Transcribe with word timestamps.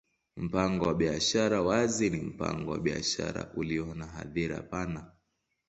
Mpango 0.37 0.85
wa 0.85 0.93
biashara 0.93 1.61
wazi 1.61 2.09
ni 2.09 2.17
mpango 2.21 2.71
wa 2.71 2.79
biashara 2.79 3.53
ulio 3.55 3.93
na 3.95 4.07
hadhira 4.07 4.61
pana. 4.61 5.11